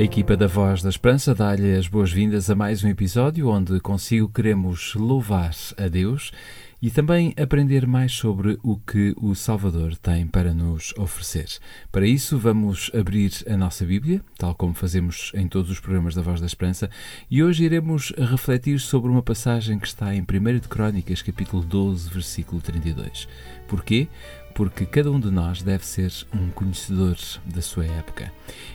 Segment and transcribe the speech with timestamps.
[0.00, 4.30] A equipa da Voz da Esperança dá-lhe as boas-vindas a mais um episódio onde consigo
[4.30, 6.32] queremos louvar a Deus
[6.80, 11.48] e também aprender mais sobre o que o Salvador tem para nos oferecer.
[11.92, 16.22] Para isso, vamos abrir a nossa Bíblia, tal como fazemos em todos os programas da
[16.22, 16.88] Voz da Esperança,
[17.30, 20.24] e hoje iremos refletir sobre uma passagem que está em 1
[20.60, 23.28] de Crónicas, capítulo 12, versículo 32.
[23.68, 24.08] Porquê?
[24.54, 28.32] Porque cada um de nós deve ser um conhecedor da sua época.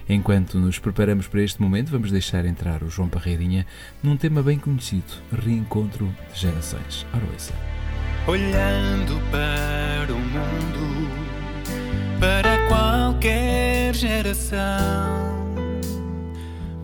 [0.07, 3.65] Enquanto nos preparamos para este momento, vamos deixar entrar o João Parreirinha
[4.01, 7.05] num tema bem conhecido: reencontro de gerações.
[7.13, 7.25] Ora.
[8.27, 11.09] Olhando para o mundo,
[12.19, 14.57] para qualquer geração,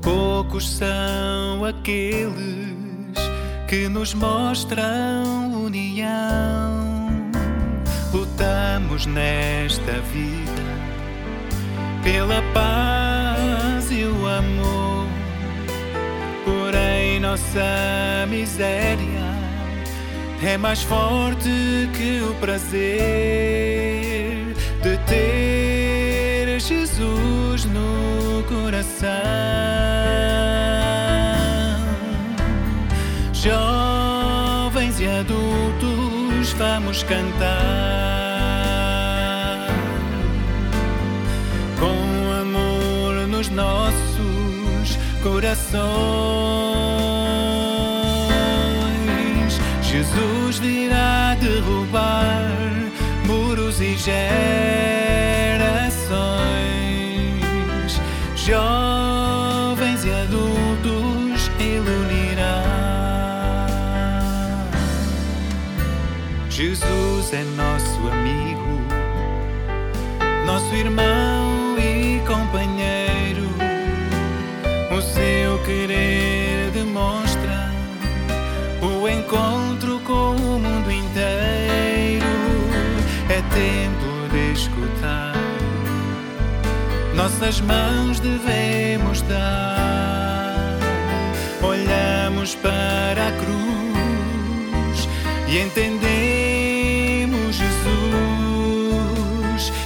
[0.01, 2.75] poucos são aqueles
[3.67, 6.91] que nos mostram união
[8.81, 10.61] lutamos nesta vida
[12.03, 15.07] pela paz e o amor,
[16.43, 19.31] porém nossa miséria
[20.43, 21.49] é mais forte
[21.93, 22.81] que o prazer
[24.81, 29.09] de ter Jesus no coração.
[33.33, 38.10] Jovens e adultos, vamos cantar.
[43.51, 45.81] Nossos corações.
[49.81, 52.49] Jesus virá derrubar
[53.25, 54.41] muros e gerações.
[58.35, 62.63] Jovens e adultos, Ele unirá.
[66.49, 68.81] Jesus é nosso amigo,
[70.45, 72.80] nosso irmão e companheiro
[87.21, 90.79] nossas mãos devemos dar.
[91.61, 95.07] Olhamos para a cruz
[95.47, 98.51] e entendemos Jesus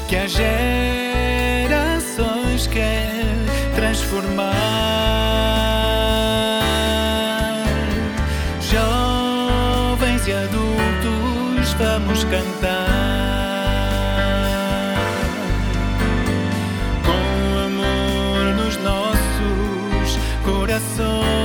[0.07, 1.97] que a gerações
[2.67, 3.25] quer
[3.75, 4.85] transformar.
[11.77, 12.74] vamos cantar
[20.65, 21.44] coração.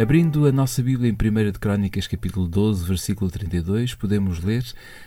[0.00, 4.64] Abrindo a nossa Bíblia em 1 de Crónicas, capítulo 12, versículo 32, podemos ler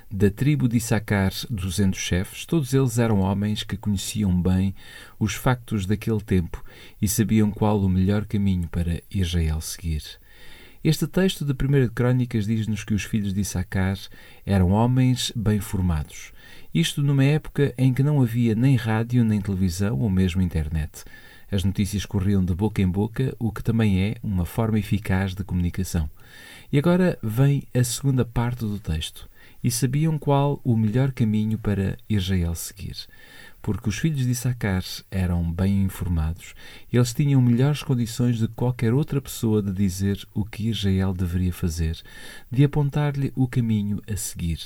[0.07, 4.75] da tribo de Issacar, duzentos chefes, todos eles eram homens que conheciam bem
[5.19, 6.63] os factos daquele tempo
[7.01, 10.03] e sabiam qual o melhor caminho para Israel seguir.
[10.83, 13.97] Este texto de 1 de Crónicas diz-nos que os filhos de Issacar
[14.45, 16.31] eram homens bem formados.
[16.71, 21.03] Isto numa época em que não havia nem rádio, nem televisão ou mesmo internet.
[21.53, 25.43] As notícias corriam de boca em boca, o que também é uma forma eficaz de
[25.43, 26.09] comunicação.
[26.71, 29.29] E agora vem a segunda parte do texto.
[29.63, 32.97] e sabiam qual o melhor caminho para Israel seguir.
[33.61, 36.55] Porque os filhos de Issacar eram bem informados,
[36.91, 42.01] eles tinham melhores condições de qualquer outra pessoa de dizer o que Israel deveria fazer,
[42.51, 44.59] de apontar-lhe o caminho a seguir.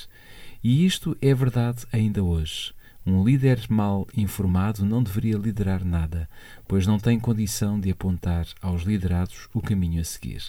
[0.63, 2.73] E isto é verdade ainda hoje.
[3.09, 6.27] Um líder mal informado não deveria liderar nada,
[6.67, 10.43] pois não tem condição de apontar aos liderados o caminho a seguir.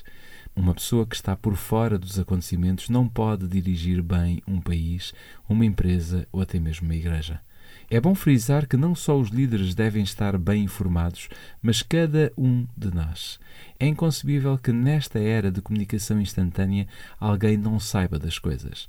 [0.57, 5.15] Uma pessoa que está por fora dos acontecimentos não pode dirigir bem um país,
[5.49, 7.41] uma empresa ou até mesmo uma igreja.
[7.89, 11.29] É bom frisar que não só os líderes devem estar bem informados,
[11.63, 13.39] mas cada um de nós.
[13.79, 16.89] É inconcebível que nesta era de comunicação instantânea
[17.21, 18.89] alguém não saiba das coisas.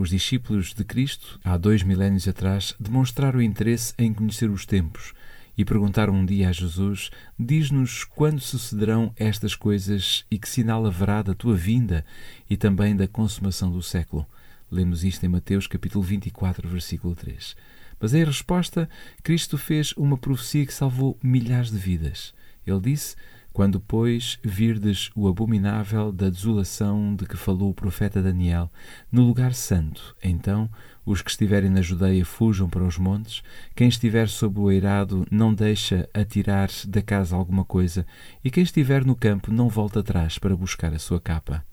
[0.00, 5.12] Os discípulos de Cristo, há dois milénios atrás, demonstraram interesse em conhecer os tempos
[5.58, 11.20] e perguntaram um dia a Jesus: Diz-nos quando sucederão estas coisas e que sinal haverá
[11.20, 12.02] da tua vinda
[12.48, 14.26] e também da consumação do século.
[14.70, 17.54] Lemos isto em Mateus capítulo 24, versículo 3.
[18.00, 18.88] Mas em resposta,
[19.22, 22.32] Cristo fez uma profecia que salvou milhares de vidas.
[22.66, 23.16] Ele disse:
[23.52, 28.70] quando, pois, virdes o abominável da desolação de que falou o profeta Daniel,
[29.10, 30.68] no lugar santo, então
[31.04, 33.42] os que estiverem na Judeia fujam para os montes,
[33.74, 38.06] quem estiver sob o eirado não deixa atirar da casa alguma coisa,
[38.44, 41.64] e quem estiver no campo não volta atrás para buscar a sua capa.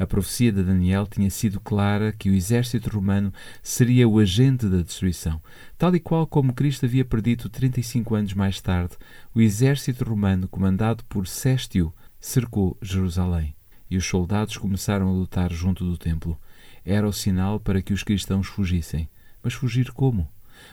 [0.00, 3.30] A profecia de Daniel tinha sido clara que o exército romano
[3.62, 5.42] seria o agente da destruição,
[5.76, 8.96] tal e qual como Cristo havia predito 35 anos mais tarde.
[9.34, 13.54] O exército romano, comandado por Séstio, cercou Jerusalém
[13.90, 16.40] e os soldados começaram a lutar junto do templo.
[16.82, 19.06] Era o sinal para que os cristãos fugissem.
[19.42, 20.26] Mas fugir como?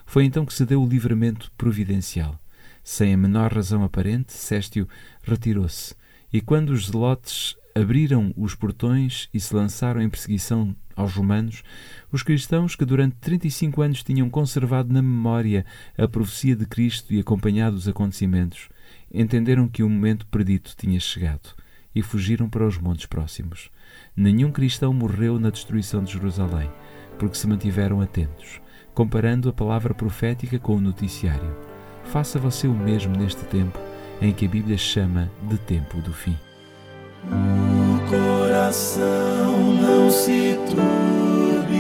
[0.06, 2.40] Foi então que se deu o livramento providencial.
[2.82, 4.88] Sem a menor razão aparente, Séstio
[5.22, 5.94] retirou-se.
[6.32, 11.64] E quando os zelotes abriram os portões e se lançaram em perseguição aos romanos,
[12.12, 15.66] os cristãos que durante 35 anos tinham conservado na memória
[15.98, 18.68] a profecia de Cristo e acompanhado os acontecimentos,
[19.14, 21.50] entenderam que o momento predito tinha chegado
[21.94, 23.70] e fugiram para os montes próximos.
[24.16, 26.70] Nenhum cristão morreu na destruição de Jerusalém,
[27.20, 28.60] porque se mantiveram atentos,
[28.94, 31.56] comparando a palavra profética com o noticiário.
[32.06, 33.78] Faça você o mesmo neste tempo
[34.20, 36.36] em que a Bíblia chama de tempo do fim.
[37.26, 41.80] O coração não se turbe,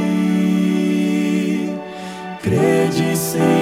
[2.42, 3.57] crede sempre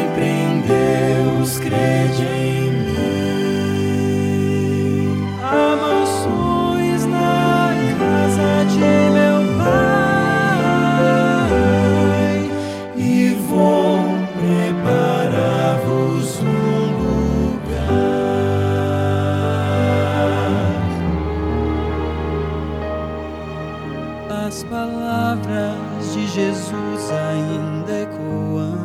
[26.35, 28.75] Jesus ainda ecoam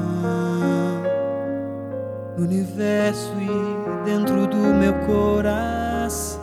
[2.39, 6.39] no universo e dentro do meu coração.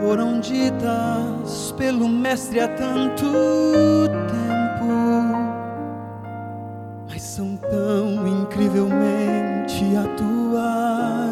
[0.00, 3.22] Foram ditas pelo Mestre há tanto
[4.26, 4.92] tempo,
[7.08, 11.22] mas são tão incrivelmente atuais.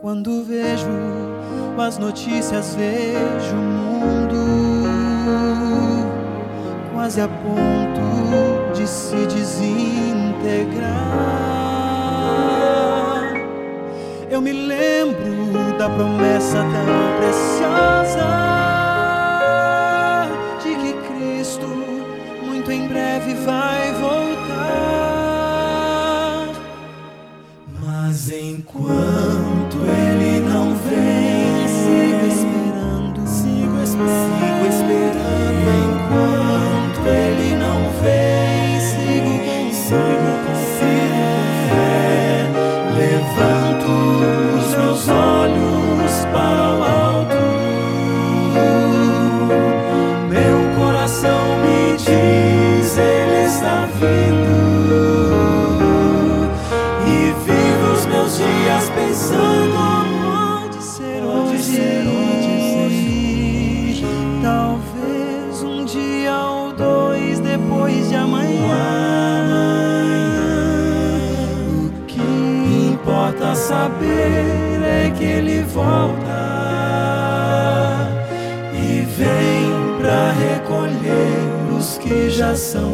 [0.00, 1.21] Quando vejo
[1.78, 4.02] as notícias, vejo o mundo
[6.92, 10.92] quase a ponto de se desintegrar.
[14.30, 18.26] Eu me lembro da promessa tão preciosa
[20.62, 21.66] de que Cristo
[22.46, 24.32] muito em breve vai voltar.
[27.84, 29.31] Mas enquanto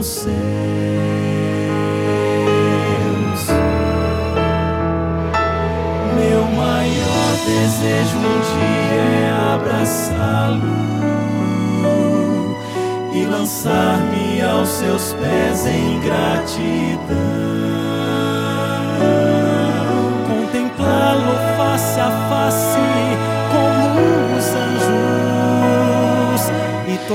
[0.08, 0.28] seus
[6.16, 10.78] meu maior desejo um dia é abraçá-lo
[13.12, 17.08] e lançar-me aos seus pés em gratidão.
[20.26, 22.78] Contemplá-lo face a face
[23.52, 24.17] como os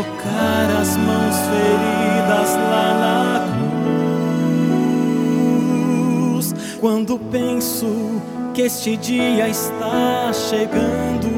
[0.04, 3.46] tocar as mãos feridas lá na
[6.34, 6.54] cruz.
[6.80, 8.22] Quando penso
[8.54, 11.30] que este dia está chegando,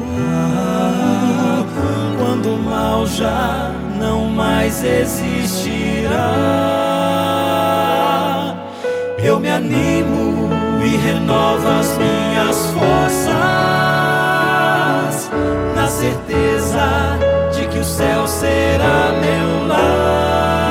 [2.18, 6.16] quando o mal já não mais existirá.
[9.22, 10.50] Eu me animo
[10.84, 13.30] e renovo as minhas forças,
[15.74, 17.35] na certeza
[17.86, 20.65] céu será meu lar.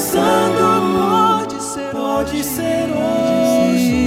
[0.00, 0.64] Pensando,
[1.10, 2.88] pode ser, pode ser
[3.68, 4.00] hoje.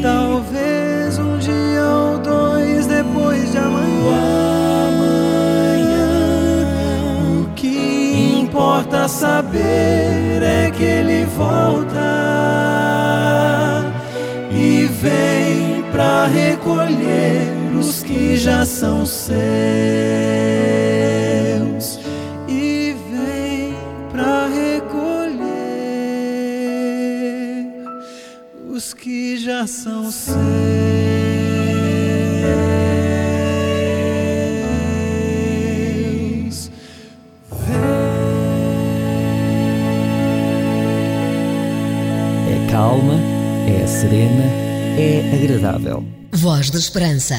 [0.00, 3.80] Talvez um dia ou dois depois de amanhã.
[7.42, 11.98] O que importa saber é que Ele volta
[14.52, 20.29] e vem para recolher os que já são seus
[29.66, 30.28] seus.
[42.48, 43.14] É calma,
[43.68, 44.44] é serena,
[44.98, 46.04] é agradável.
[46.32, 47.34] Voz da Esperança.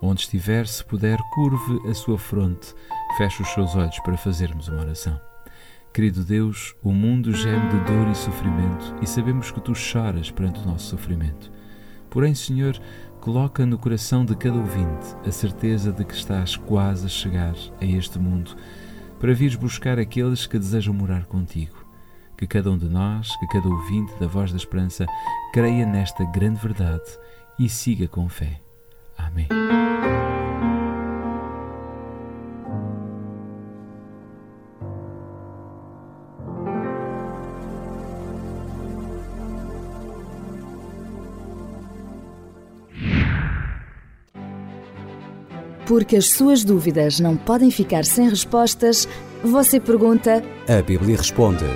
[0.00, 2.74] Onde estiver, se puder, curve a sua fronte,
[3.16, 5.31] feche os seus olhos para fazermos uma oração.
[5.92, 10.60] Querido Deus, o mundo geme de dor e sofrimento e sabemos que tu choras perante
[10.60, 11.52] o nosso sofrimento.
[12.08, 12.80] Porém, Senhor,
[13.20, 17.84] coloca no coração de cada ouvinte a certeza de que estás quase a chegar a
[17.84, 18.56] este mundo
[19.20, 21.84] para vires buscar aqueles que desejam morar contigo.
[22.38, 25.04] Que cada um de nós, que cada ouvinte da Voz da Esperança
[25.52, 27.04] creia nesta grande verdade
[27.58, 28.62] e siga com fé.
[29.18, 29.46] Amém.
[45.92, 49.06] Porque as suas dúvidas não podem ficar sem respostas,
[49.44, 51.66] você pergunta A Bíblia responde.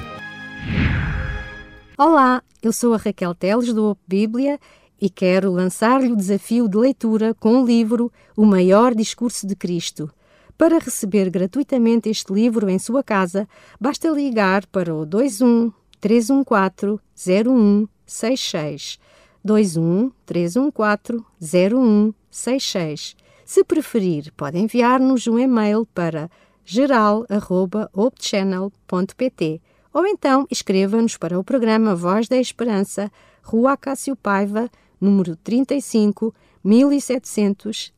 [1.98, 4.58] Olá, eu sou a Raquel Teles do Op Bíblia
[4.98, 10.10] e quero lançar-lhe o desafio de leitura com o livro O Maior Discurso de Cristo.
[10.56, 13.46] Para receber gratuitamente este livro em sua casa,
[13.78, 15.70] basta ligar para o 21
[16.00, 18.98] 314 0166.
[19.44, 23.25] 21 314 0166.
[23.46, 26.28] Se preferir, pode enviar-nos um e-mail para
[26.64, 29.62] geral.opchannel.pt
[29.94, 33.08] ou então escreva-nos para o programa Voz da Esperança,
[33.42, 34.68] Rua Acácio Paiva,
[35.00, 37.94] número 35, 1700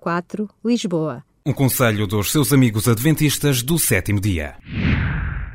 [0.00, 1.22] 004, Lisboa.
[1.44, 4.56] Um conselho dos seus amigos adventistas do sétimo dia.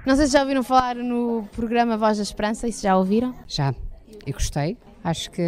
[0.05, 3.33] Não sei se já ouviram falar no programa Voz da Esperança, e se já ouviram?
[3.47, 3.73] Já,
[4.25, 4.77] eu gostei.
[5.05, 5.41] Acho que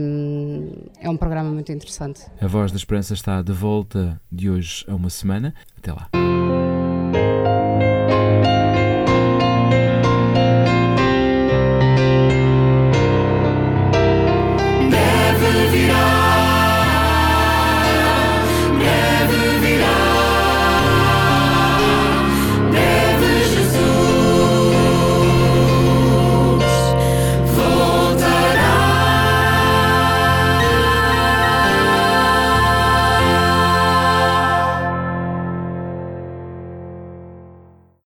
[0.00, 2.22] hum, é um programa muito interessante.
[2.40, 5.54] A Voz da Esperança está de volta de hoje a uma semana.
[5.76, 6.08] Até lá.